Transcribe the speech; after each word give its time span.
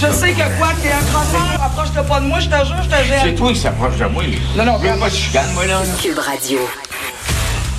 Je 0.00 0.12
sais 0.12 0.30
que 0.32 0.58
quoi, 0.58 0.68
t'es 0.80 0.92
un 0.92 1.04
crosseur, 1.12 1.60
approche-toi 1.62 2.02
pas 2.04 2.20
de 2.20 2.26
moi, 2.26 2.38
je 2.38 2.46
te 2.48 2.54
jure, 2.66 2.76
je 2.82 2.88
te 2.88 2.94
C'est 2.94 3.26
gêne. 3.26 3.34
toi 3.34 3.52
qui 3.52 3.58
s'approche 3.58 3.96
de 3.96 4.04
moi. 4.06 4.22
Non, 4.56 4.64
non, 4.64 4.78
Je 4.82 4.88
veux 4.92 4.98
pas 4.98 5.08
de 5.10 5.14
chicane, 5.14 5.52
moi, 5.54 5.66
là. 5.66 5.82
Cube 6.00 6.18
Radio. 6.18 6.58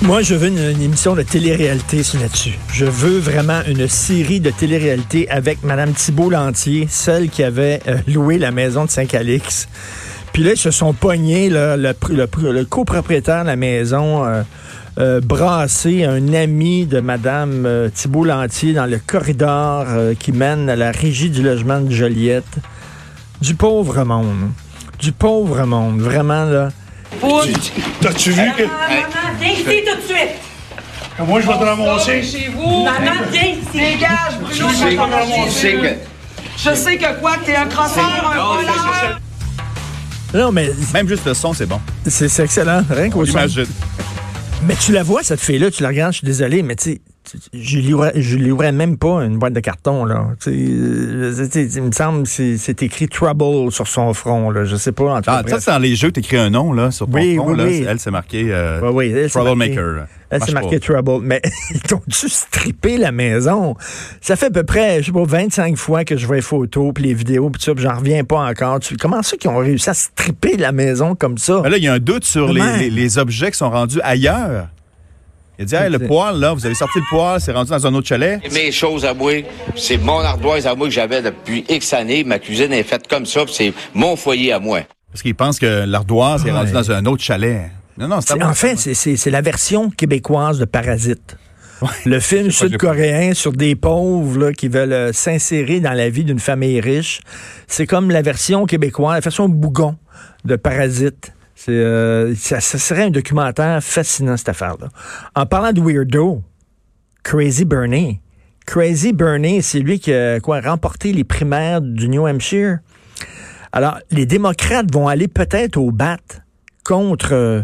Moi, 0.02 0.22
je 0.22 0.34
veux 0.34 0.48
une, 0.48 0.58
une 0.58 0.82
émission 0.82 1.14
de 1.14 1.22
télé-réalité 1.22 2.02
sur 2.02 2.20
là-dessus. 2.20 2.58
Je 2.72 2.84
veux 2.84 3.18
vraiment 3.18 3.60
une 3.66 3.88
série 3.88 4.40
de 4.40 4.50
télé-réalité 4.50 5.30
avec 5.30 5.62
Madame 5.62 5.92
Thibault 5.92 6.30
Lantier, 6.30 6.86
celle 6.90 7.28
qui 7.30 7.42
avait 7.42 7.80
euh, 7.88 7.98
loué 8.06 8.38
la 8.38 8.50
maison 8.50 8.84
de 8.84 8.90
Saint-Calix. 8.90 9.68
Puis 10.32 10.42
là, 10.42 10.52
ils 10.52 10.58
se 10.58 10.70
sont 10.70 10.92
pognés, 10.92 11.48
là, 11.50 11.76
le, 11.76 11.90
pr- 11.92 12.12
le 12.12 12.26
pr- 12.26 12.50
le 12.50 12.64
copropriétaire 12.64 13.42
de 13.42 13.48
la 13.48 13.56
maison, 13.56 14.24
euh, 14.26 14.42
euh, 15.00 15.20
brassé 15.22 16.04
un 16.04 16.34
ami 16.34 16.84
de 16.84 17.00
Madame 17.00 17.64
euh, 17.64 17.88
Thibault 17.88 18.24
Lantier 18.24 18.74
dans 18.74 18.84
le 18.84 18.98
corridor 18.98 19.86
euh, 19.88 20.14
qui 20.14 20.30
mène 20.30 20.68
à 20.68 20.76
la 20.76 20.90
régie 20.90 21.30
du 21.30 21.42
logement 21.42 21.80
de 21.80 21.90
Joliette. 21.90 22.58
Du 23.40 23.54
pauvre 23.54 24.04
monde. 24.04 24.50
Du 24.98 25.12
pauvre 25.12 25.64
monde. 25.64 26.00
Vraiment, 26.00 26.44
là. 26.44 26.68
T'as-tu 28.02 28.32
vu 28.32 28.42
que. 28.58 28.64
Maman, 28.64 29.38
viens 29.40 29.52
ici 29.52 29.64
tout 29.64 29.96
de 29.96 30.02
suite. 30.02 30.36
Moi, 31.26 31.40
je 31.40 31.46
vais 31.46 31.52
te 31.54 31.64
ramasser. 31.64 32.22
Chez 32.22 32.50
vous. 32.54 32.84
Maman, 32.84 33.22
viens 33.32 33.42
ici. 33.42 33.68
Dégage, 33.72 34.38
Bruno, 34.38 34.68
je 34.68 34.74
sais, 34.74 34.84
vais 34.84 34.96
te 34.96 35.00
ramasser. 35.00 35.32
tu 35.44 35.50
sais 35.50 35.72
que. 35.72 35.88
Je 36.58 36.74
sais 36.74 36.96
que 36.98 37.20
quoi, 37.20 37.32
t'es 37.44 37.56
un 37.56 37.66
crosseur, 37.66 38.04
un 38.04 38.36
voleur. 38.36 39.20
Non, 40.34 40.52
mais 40.52 40.70
Même 40.92 41.08
juste 41.08 41.24
le 41.24 41.32
son, 41.32 41.54
c'est 41.54 41.66
bon. 41.66 41.80
c'est 42.06 42.28
c'est 42.28 42.44
excellent. 42.44 42.82
Rien 42.90 43.08
qu'au 43.08 43.24
son. 43.24 43.32
Imagine. 43.32 43.66
Mais 44.66 44.76
tu 44.76 44.92
la 44.92 45.02
vois, 45.02 45.22
cette 45.22 45.40
fille-là, 45.40 45.70
tu 45.70 45.82
la 45.82 45.88
regardes, 45.88 46.12
je 46.12 46.18
suis 46.18 46.26
désolé, 46.26 46.62
mais 46.62 46.76
tu 46.76 47.00
je 47.52 47.78
livrais, 47.78 48.12
je 48.16 48.36
livrais 48.36 48.72
même 48.72 48.96
pas 48.96 49.24
une 49.24 49.38
boîte 49.38 49.52
de 49.52 49.60
carton, 49.60 50.04
là. 50.04 50.28
Euh, 50.46 51.32
il 51.74 51.82
me 51.82 51.92
semble 51.92 52.22
que 52.24 52.28
c'est- 52.56 52.82
écrit 52.82 53.08
Trouble 53.08 53.70
sur 53.72 53.86
son 53.86 54.12
front, 54.14 54.50
là. 54.50 54.64
Je 54.64 54.76
sais 54.76 54.92
pas, 54.92 55.14
en 55.14 55.16
tout 55.18 55.30
cas. 55.30 55.42
Ah, 55.46 55.60
ça, 55.60 55.72
dans 55.72 55.78
les 55.78 55.94
jeux, 55.96 56.10
t'écris 56.12 56.38
un 56.38 56.50
nom, 56.50 56.72
là, 56.72 56.90
sur 56.90 57.06
ton 57.06 57.12
Oui, 57.18 57.36
front, 57.36 57.50
oui, 57.52 57.56
là. 57.58 57.64
oui. 57.64 57.84
Elle, 57.88 57.98
c'est 58.00 58.10
marqué 58.10 58.46
euh, 58.50 58.80
Ouais, 58.80 58.88
oui, 58.92 59.12
elle, 59.14 59.30
c'est 59.30 59.38
Troublemaker. 59.38 59.74
marqué- 59.84 59.96
là. 59.96 60.06
Elle, 60.32 60.38
Marche 60.38 60.48
c'est 60.50 60.54
marqué 60.54 60.78
pas. 60.78 61.02
Trouble. 61.02 61.26
Mais 61.26 61.42
ils 61.74 61.80
t'ont-tu 61.82 62.28
strippé 62.28 62.96
la 62.96 63.10
maison? 63.12 63.74
Ça 64.20 64.36
fait 64.36 64.46
à 64.46 64.50
peu 64.50 64.62
près, 64.62 65.00
je 65.00 65.06
sais 65.06 65.12
pas, 65.12 65.24
25 65.24 65.76
fois 65.76 66.04
que 66.04 66.16
je 66.16 66.26
vois 66.26 66.36
les 66.36 66.42
photos, 66.42 66.92
puis 66.94 67.04
les 67.04 67.14
vidéos, 67.14 67.50
puis 67.50 67.60
ça, 67.62 67.74
puis 67.74 67.82
j'en 67.82 67.96
reviens 67.96 68.22
pas 68.24 68.38
encore. 68.48 68.78
Tu, 68.80 68.96
comment 68.96 69.22
ça 69.22 69.36
qu'ils 69.36 69.50
ont 69.50 69.58
réussi 69.58 69.90
à 69.90 69.94
stripper 69.94 70.56
la 70.56 70.70
maison 70.72 71.14
comme 71.16 71.36
ça? 71.36 71.60
Mais 71.64 71.70
là, 71.70 71.76
il 71.78 71.84
y 71.84 71.88
a 71.88 71.92
un 71.94 71.98
doute 71.98 72.24
sur 72.24 72.52
les, 72.52 72.60
Comment? 72.60 72.76
les- 72.76 72.90
les 72.90 73.18
objets 73.18 73.50
qui 73.50 73.58
sont 73.58 73.70
rendus 73.70 74.00
ailleurs. 74.02 74.68
Il 75.60 75.64
a 75.64 75.66
dit, 75.66 75.74
hey, 75.74 75.90
le 75.90 75.98
poêle, 75.98 76.36
là, 76.36 76.54
vous 76.54 76.64
avez 76.64 76.74
sorti 76.74 77.00
le 77.00 77.04
poêle, 77.10 77.38
c'est 77.38 77.52
rendu 77.52 77.68
dans 77.70 77.86
un 77.86 77.92
autre 77.92 78.06
chalet. 78.06 78.40
Mes 78.50 78.72
choses 78.72 79.04
à 79.04 79.12
moi, 79.12 79.44
c'est 79.76 79.98
mon 79.98 80.20
ardoise 80.20 80.66
à 80.66 80.74
moi 80.74 80.86
que 80.86 80.92
j'avais 80.94 81.20
depuis 81.20 81.66
X 81.68 81.92
années. 81.92 82.24
Ma 82.24 82.38
cuisine 82.38 82.72
est 82.72 82.82
faite 82.82 83.06
comme 83.06 83.26
ça, 83.26 83.44
puis 83.44 83.52
c'est 83.54 83.74
mon 83.92 84.16
foyer 84.16 84.54
à 84.54 84.58
moi. 84.58 84.80
Parce 85.12 85.20
qu'ils 85.20 85.34
pensent 85.34 85.58
que 85.58 85.84
l'ardoise 85.86 86.46
est 86.46 86.50
rendue 86.50 86.72
dans 86.72 86.90
un 86.90 87.04
autre 87.04 87.22
chalet. 87.22 87.70
Non, 87.98 88.08
non, 88.08 88.22
c'est 88.22 88.42
en 88.42 88.54
fait, 88.54 88.76
c'est- 88.76 89.30
la 89.30 89.42
version 89.42 89.90
québécoise 89.90 90.58
de 90.58 90.64
Parasite. 90.64 91.36
Le 92.06 92.20
film 92.20 92.50
sud-coréen 92.50 93.34
sur 93.34 93.52
des 93.52 93.76
pauvres 93.76 94.38
là, 94.38 94.52
qui 94.54 94.68
veulent 94.68 94.92
euh, 94.94 95.12
s'insérer 95.12 95.80
dans 95.80 95.92
la 95.92 96.08
vie 96.08 96.24
d'une 96.24 96.38
famille 96.38 96.80
riche. 96.80 97.20
C'est 97.66 97.86
comme 97.86 98.10
la 98.10 98.22
version 98.22 98.64
québécoise, 98.64 99.14
la 99.14 99.20
version 99.20 99.46
bougon 99.48 99.96
de 100.46 100.56
Parasite. 100.56 101.32
C'est, 101.62 101.72
euh, 101.72 102.34
ça, 102.36 102.58
ça 102.58 102.78
serait 102.78 103.02
un 103.02 103.10
documentaire 103.10 103.82
fascinant, 103.82 104.34
cette 104.38 104.48
affaire-là. 104.48 104.88
En 105.34 105.44
parlant 105.44 105.74
de 105.74 105.82
weirdo, 105.82 106.42
Crazy 107.22 107.66
Bernie. 107.66 108.18
Crazy 108.64 109.12
Bernie, 109.12 109.62
c'est 109.62 109.80
lui 109.80 110.00
qui 110.00 110.10
a 110.10 110.40
quoi, 110.40 110.62
remporté 110.62 111.12
les 111.12 111.22
primaires 111.22 111.82
du 111.82 112.08
New 112.08 112.26
Hampshire. 112.26 112.78
Alors, 113.72 113.98
les 114.10 114.24
démocrates 114.24 114.90
vont 114.90 115.06
aller 115.06 115.28
peut-être 115.28 115.76
au 115.76 115.90
bat 115.90 116.16
contre 116.82 117.34
euh, 117.34 117.60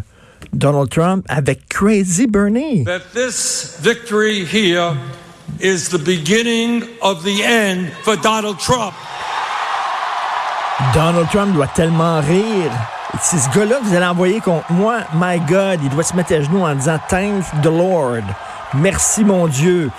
Donald 0.53 0.91
Trump 0.91 1.25
avec 1.31 1.67
Crazy 1.71 2.27
Bernie. 2.27 2.84
that 2.84 3.01
this 3.15 3.78
victory 3.81 4.45
here 4.45 4.93
is 5.59 5.89
the 5.89 5.99
beginning 5.99 6.84
of 7.01 7.25
the 7.25 7.43
end 7.43 7.89
for 8.03 8.15
Donald 8.17 8.59
Trump. 8.59 8.93
Donald 10.93 11.31
Trump 11.31 11.55
doit 11.55 11.69
tellement 11.69 12.21
rire. 12.21 12.73
C'est 13.21 13.38
ce 13.38 13.50
gars-là 13.59 13.77
vous 13.82 13.94
allez 13.94 14.04
envoyer 14.06 14.41
contre 14.41 14.71
moi. 14.72 14.99
My 15.15 15.38
God, 15.41 15.81
il 15.82 15.88
doit 15.91 16.03
se 16.03 16.15
mettre 16.15 16.32
à 16.34 16.41
genoux 16.43 16.62
en 16.62 16.75
disant 16.75 16.99
Thank 17.09 17.44
the 17.62 17.66
Lord. 17.66 18.22
Merci 18.75 19.25
mon 19.25 19.47
Dieu. 19.47 19.91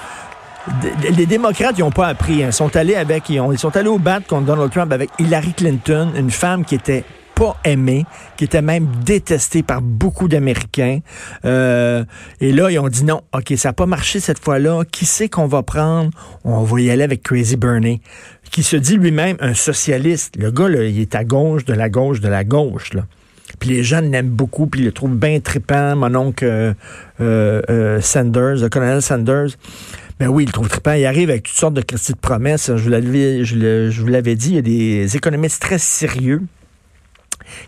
Les 1.12 1.26
démocrates, 1.26 1.76
ils 1.78 1.82
n'ont 1.82 1.92
pas 1.92 2.08
appris. 2.08 2.44
hein. 2.44 2.48
Ils 2.50 2.54
sont 2.54 2.76
allés 2.76 2.96
avec, 2.96 3.30
ils 3.30 3.58
sont 3.58 3.76
allés 3.76 3.88
au 3.88 3.98
bat 4.00 4.20
contre 4.28 4.44
Donald 4.46 4.72
Trump 4.72 4.92
avec 4.92 5.10
Hillary 5.18 5.54
Clinton, 5.54 6.12
une 6.16 6.32
femme 6.32 6.66
qui 6.66 6.76
était 6.76 7.06
pas 7.38 7.56
aimée, 7.64 8.06
qui 8.36 8.46
était 8.46 8.64
même 8.64 8.88
détestée 9.06 9.62
par 9.62 9.82
beaucoup 9.82 10.28
d'Américains. 10.28 11.00
Euh, 11.46 12.04
et 12.42 12.52
là, 12.52 12.72
ils 12.72 12.80
ont 12.80 12.90
dit 12.90 13.04
non, 13.04 13.22
OK, 13.34 13.54
ça 13.58 13.70
n'a 13.70 13.74
pas 13.74 13.86
marché 13.86 14.20
cette 14.20 14.44
fois-là. 14.44 14.84
Qui 14.92 15.06
c'est 15.06 15.30
qu'on 15.30 15.46
va 15.46 15.62
prendre? 15.62 16.10
On 16.44 16.64
va 16.64 16.82
y 16.82 16.90
aller 16.90 17.04
avec 17.04 17.22
Crazy 17.22 17.56
Bernie, 17.56 18.02
qui 18.50 18.64
se 18.64 18.76
dit 18.76 18.98
lui-même 18.98 19.38
un 19.40 19.54
socialiste. 19.54 20.36
Le 20.36 20.50
gars, 20.50 20.68
là, 20.68 20.84
il 20.84 21.00
est 21.00 21.14
à 21.14 21.24
gauche, 21.24 21.64
de 21.66 21.74
la 21.74 21.90
gauche, 21.90 22.22
de 22.22 22.28
la 22.28 22.44
gauche. 22.44 22.94
Là. 22.94 23.04
Puis 23.60 23.70
les 23.70 23.84
jeunes 23.84 24.12
l'aiment 24.12 24.30
beaucoup, 24.30 24.66
puis 24.66 24.82
ils 24.82 24.86
le 24.86 24.92
trouvent 24.92 25.16
bien 25.16 25.40
trippant, 25.40 25.96
mon 25.96 26.16
oncle 26.16 26.46
euh, 26.46 26.74
euh, 27.22 27.62
euh, 27.70 28.02
Sanders, 28.02 28.56
le 28.56 28.70
colonel 28.70 29.02
Sanders. 29.02 29.50
Ben 30.20 30.28
oui, 30.28 30.44
il 30.44 30.48
le 30.48 30.54
trouve 30.54 30.70
trippant. 30.70 30.94
Il 30.94 31.06
arrive 31.06 31.30
avec 31.30 31.44
toutes 31.44 31.58
sortes 31.58 31.76
de 31.76 31.82
crédits 31.82 32.14
de 32.14 32.18
promesses. 32.18 32.72
Je 32.76 34.02
vous 34.02 34.08
l'avais 34.08 34.36
dit, 34.36 34.50
il 34.50 34.56
y 34.56 34.58
a 34.58 34.62
des 34.62 35.16
économistes 35.16 35.62
très 35.62 35.78
sérieux 35.78 36.42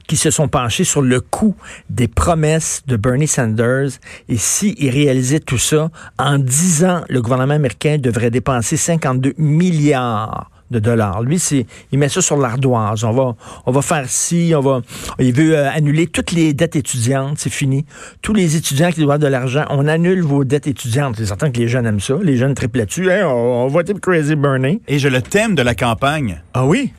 qui 0.08 0.18
se 0.18 0.32
sont 0.32 0.48
penchés 0.48 0.84
sur 0.84 1.02
le 1.02 1.22
coût 1.22 1.56
des 1.90 2.08
promesses 2.08 2.84
de 2.88 2.96
Bernie 2.96 3.28
Sanders. 3.28 3.90
Et 4.28 4.38
s'il 4.38 4.90
réalisait 4.90 5.40
tout 5.40 5.58
ça, 5.58 5.90
en 6.18 6.38
10 6.38 6.86
ans, 6.86 7.02
le 7.10 7.22
gouvernement 7.22 7.56
américain 7.56 7.98
devrait 7.98 8.32
dépenser 8.32 8.78
52 8.78 9.34
milliards 9.38 10.50
de 10.72 10.80
dollars. 10.80 11.24
Lui, 11.24 11.40
c'est, 11.40 11.66
il 11.92 12.00
met 12.00 12.10
ça 12.10 12.22
sur 12.22 12.38
l'ardoise. 12.38 13.04
On 13.04 13.12
va, 13.12 13.36
on 13.66 13.72
va 13.72 13.82
faire 13.82 14.06
ci, 14.08 14.54
on 14.56 14.62
va, 14.62 14.82
il 15.20 15.34
veut 15.34 15.58
euh, 15.58 15.70
annuler 15.72 16.08
toutes 16.08 16.32
les 16.32 16.54
dettes 16.54 16.76
étudiantes, 16.76 17.38
c'est 17.38 17.50
fini. 17.50 17.86
Tous 18.22 18.34
les 18.34 18.56
étudiants 18.56 18.92
qui 18.92 19.02
doivent 19.02 19.20
de 19.20 19.28
l'argent, 19.28 19.66
on 19.70 19.88
annule 19.88 20.22
vos 20.22 20.44
dettes 20.44 20.68
étudiantes. 20.68 21.16
C'est 21.18 21.26
certain 21.26 21.52
que 21.52 21.60
les 21.60 21.68
jeunes 21.68 21.86
aiment 21.86 22.00
ça. 22.00 22.16
Les 22.22 22.38
jeunes 22.38 22.54
triplent 22.54 22.80
là-dessus. 22.80 23.10
Hey, 23.10 23.24
on, 23.24 23.66
on 23.66 23.68
va 23.68 23.84
pour 23.84 24.00
Crazy 24.02 24.36
Bernie. 24.36 24.82
Et 24.88 25.00
je 25.00 25.08
le 25.08 25.22
thème 25.22 25.56
de 25.56 25.62
la 25.62 25.76
campagne. 25.76 26.42
Ah 26.54 26.66
oui? 26.66 26.94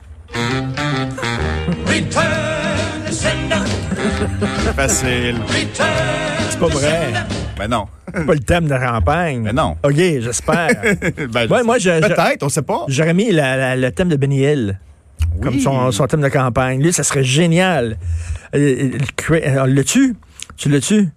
C'est 4.41 4.75
facile. 4.75 5.37
C'est 6.51 6.59
pas 6.59 6.67
vrai. 6.69 7.13
Ben 7.59 7.69
non. 7.69 7.87
C'est 8.15 8.27
pas 8.27 8.33
le 8.35 8.41
thème 8.41 8.65
de 8.65 8.71
la 8.71 8.79
campagne. 8.93 9.41
Mais 9.43 9.53
non. 9.53 9.77
OK, 9.83 9.95
j'espère. 9.97 10.69
Ben, 11.33 11.49
Ouais, 11.51 11.63
moi, 11.63 11.79
je- 11.79 12.01
Peut-être, 12.01 12.43
on 12.43 12.49
sait 12.49 12.63
pas. 12.63 12.85
J'aurais 12.89 13.15
mis 13.15 13.31
la- 13.33 13.57
la- 13.57 13.77
le 13.77 13.91
thème 13.93 14.09
de 14.09 14.17
Benny 14.17 14.41
Hill 14.43 14.79
comme 15.43 15.59
son, 15.61 15.91
son 15.93 16.07
thème 16.07 16.23
de 16.23 16.29
campagne. 16.29 16.83
Lui, 16.83 16.93
ça 16.93 17.03
serait 17.03 17.25
génial. 17.25 17.97
Euh, 18.55 18.91
euh, 19.31 19.41
euh, 19.47 19.67
L'as-tu? 19.67 20.17
Tu 20.57 20.69
l'as-tu? 20.69 21.09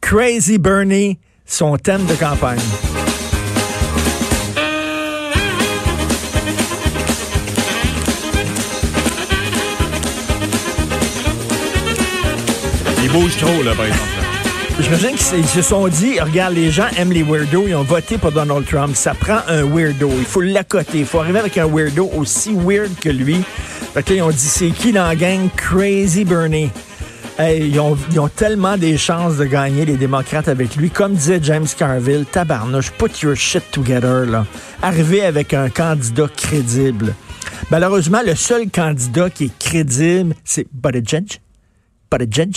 Crazy 0.00 0.58
Bernie, 0.58 1.18
son 1.46 1.76
thème 1.78 2.04
de 2.06 2.14
campagne. 2.14 2.58
Bouge 13.14 13.36
trop. 13.36 13.62
J'imagine 14.80 15.14
qu'ils 15.14 15.46
se 15.46 15.62
sont 15.62 15.86
dit, 15.86 16.18
regarde, 16.18 16.54
les 16.54 16.72
gens 16.72 16.88
aiment 16.96 17.12
les 17.12 17.22
weirdos, 17.22 17.66
ils 17.68 17.74
ont 17.76 17.84
voté 17.84 18.18
pour 18.18 18.32
Donald 18.32 18.66
Trump. 18.66 18.96
Ça 18.96 19.14
prend 19.14 19.38
un 19.46 19.62
weirdo. 19.62 20.10
Il 20.18 20.24
faut 20.24 20.40
l'accoter. 20.40 20.98
Il 20.98 21.06
faut 21.06 21.20
arriver 21.20 21.38
avec 21.38 21.56
un 21.56 21.66
weirdo 21.66 22.10
aussi 22.16 22.52
weird 22.52 22.90
que 23.00 23.10
lui. 23.10 23.36
Fait 23.94 24.02
que 24.02 24.10
là, 24.10 24.16
ils 24.16 24.22
ont 24.22 24.30
dit, 24.30 24.38
c'est 24.38 24.70
qui 24.70 24.90
dans 24.90 25.06
la 25.06 25.14
gang? 25.14 25.48
Crazy 25.56 26.24
Bernie. 26.24 26.70
Hey, 27.38 27.68
ils, 27.68 27.78
ont, 27.78 27.96
ils 28.10 28.18
ont 28.18 28.28
tellement 28.28 28.76
des 28.76 28.96
chances 28.96 29.36
de 29.36 29.44
gagner, 29.44 29.84
les 29.84 29.96
démocrates, 29.96 30.48
avec 30.48 30.74
lui. 30.74 30.90
Comme 30.90 31.14
disait 31.14 31.38
James 31.40 31.68
Carville, 31.78 32.24
tabarnouche, 32.24 32.90
put 32.90 33.20
your 33.22 33.36
shit 33.36 33.62
together, 33.70 34.26
là. 34.26 34.44
Arriver 34.82 35.24
avec 35.24 35.54
un 35.54 35.68
candidat 35.68 36.26
crédible. 36.36 37.14
Malheureusement, 37.70 38.22
le 38.26 38.34
seul 38.34 38.68
candidat 38.70 39.30
qui 39.30 39.44
est 39.44 39.58
crédible, 39.58 40.34
c'est 40.44 40.66
Buttigieg. 40.72 41.38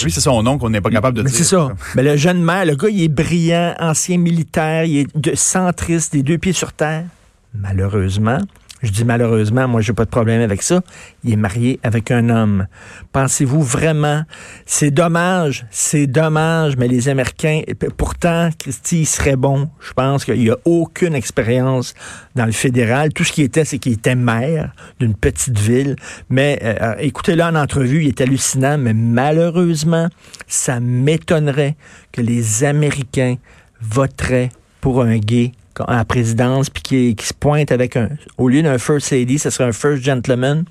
Oui, 0.05 0.11
c'est 0.11 0.21
son 0.21 0.41
nom 0.43 0.57
qu'on 0.57 0.69
n'est 0.69 0.81
pas 0.81 0.89
capable 0.89 1.17
de 1.17 1.23
Mais 1.23 1.29
dire. 1.29 1.37
c'est 1.37 1.43
ça. 1.43 1.69
Mais 1.95 2.03
le 2.03 2.15
jeune 2.17 2.43
maire, 2.43 2.65
le 2.65 2.75
gars, 2.75 2.89
il 2.89 3.01
est 3.03 3.07
brillant, 3.07 3.73
ancien 3.79 4.17
militaire, 4.17 4.83
il 4.85 4.97
est 4.99 5.17
de 5.17 5.35
centriste, 5.35 6.13
des 6.13 6.23
deux 6.23 6.37
pieds 6.37 6.53
sur 6.53 6.73
terre. 6.73 7.05
Malheureusement, 7.53 8.39
je 8.83 8.91
dis 8.91 9.05
malheureusement, 9.05 9.67
moi, 9.67 9.81
j'ai 9.81 9.93
pas 9.93 10.05
de 10.05 10.09
problème 10.09 10.41
avec 10.41 10.61
ça. 10.61 10.81
Il 11.23 11.33
est 11.33 11.37
marié 11.37 11.79
avec 11.81 12.11
un 12.11 12.29
homme. 12.29 12.67
Pensez-vous 13.11 13.63
vraiment, 13.63 14.23
c'est 14.67 14.91
dommage, 14.91 15.65
c'est 15.71 16.05
dommage, 16.05 16.77
mais 16.77 16.87
les 16.87 17.09
Américains, 17.09 17.61
pourtant, 17.97 18.49
Christy, 18.57 19.01
il 19.01 19.05
serait 19.05 19.35
bon. 19.35 19.69
Je 19.79 19.93
pense 19.93 20.25
qu'il 20.25 20.39
n'y 20.39 20.51
a 20.51 20.57
aucune 20.65 21.15
expérience 21.15 21.95
dans 22.35 22.45
le 22.45 22.51
fédéral. 22.51 23.13
Tout 23.13 23.23
ce 23.23 23.31
qui 23.31 23.41
était, 23.41 23.65
c'est 23.65 23.79
qu'il 23.79 23.93
était 23.93 24.15
maire 24.15 24.73
d'une 24.99 25.15
petite 25.15 25.57
ville. 25.57 25.95
Mais 26.29 26.59
euh, 26.63 26.75
euh, 26.81 26.95
écoutez-le 26.99 27.43
en 27.43 27.55
entrevue, 27.55 28.03
il 28.03 28.09
est 28.09 28.21
hallucinant, 28.21 28.77
mais 28.77 28.93
malheureusement, 28.93 30.07
ça 30.47 30.79
m'étonnerait 30.79 31.75
que 32.11 32.21
les 32.21 32.63
Américains 32.63 33.37
voteraient 33.81 34.51
pour 34.81 35.01
un 35.01 35.17
gay 35.17 35.51
à 35.87 35.97
la 35.97 36.05
présidence, 36.05 36.69
puis 36.69 36.83
qui, 36.83 37.15
qui 37.15 37.25
se 37.25 37.33
pointe 37.33 37.71
avec 37.71 37.95
un... 37.95 38.09
Au 38.37 38.49
lieu 38.49 38.61
d'un 38.61 38.77
first 38.77 39.11
lady, 39.11 39.39
ce 39.39 39.49
serait 39.49 39.65
un 39.65 39.71
first 39.71 40.03
gentleman. 40.03 40.65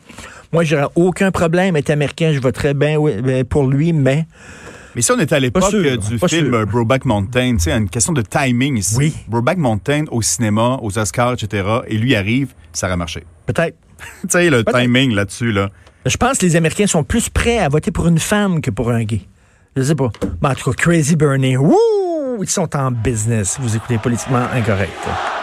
Moi, 0.53 0.64
j'aurais 0.64 0.88
aucun 0.94 1.31
problème. 1.31 1.76
Être 1.76 1.91
américain, 1.91 2.32
je 2.32 2.41
voterais 2.41 2.75
bien 2.75 2.99
ben, 2.99 3.44
pour 3.44 3.67
lui, 3.67 3.93
mais... 3.93 4.26
Mais 4.94 5.03
si 5.03 5.12
on 5.12 5.19
était 5.20 5.35
à 5.35 5.41
l'époque 5.41 5.75
euh, 5.75 5.99
du 5.99 6.19
pas 6.19 6.26
film 6.26 6.47
sûr. 6.47 6.55
euh, 6.55 6.64
Brokeback 6.64 7.05
Mountain, 7.05 7.56
tu 7.56 7.64
sais, 7.64 7.73
une 7.73 7.91
question 7.91 8.14
de 8.14 8.23
timing 8.23 8.79
ici. 8.79 8.97
Oui. 8.97 9.14
Brokeback 9.29 9.58
Mountain 9.58 10.05
au 10.11 10.23
cinéma, 10.23 10.79
aux 10.81 10.99
Oscars, 10.99 11.35
etc. 11.35 11.69
Et 11.87 11.99
lui 11.99 12.17
arrive, 12.17 12.55
ça 12.73 12.87
aurait 12.87 12.97
marché. 12.97 13.23
Peut-être. 13.44 13.76
tu 14.23 14.29
sais, 14.31 14.49
le 14.49 14.64
timing 14.64 15.12
là-dessus, 15.14 15.53
là. 15.53 15.69
Je 16.06 16.17
pense 16.17 16.38
que 16.38 16.47
les 16.47 16.56
Américains 16.56 16.87
sont 16.87 17.05
plus 17.05 17.29
prêts 17.29 17.58
à 17.58 17.69
voter 17.69 17.91
pour 17.91 18.06
une 18.06 18.19
femme 18.19 18.62
que 18.62 18.70
pour 18.70 18.91
un 18.91 19.05
gay. 19.05 19.20
Je 19.76 19.82
sais 19.82 19.94
pas. 19.94 20.11
Mais 20.41 20.49
en 20.49 20.55
tout 20.55 20.70
cas, 20.70 20.76
Crazy 20.85 21.14
Bernie, 21.17 21.58
wouh! 21.58 22.06
Ils 22.43 22.49
sont 22.49 22.77
en 22.77 22.91
business. 22.91 23.59
Vous 23.61 23.77
écoutez 23.77 23.99
politiquement 23.99 24.47
incorrect. 24.53 25.36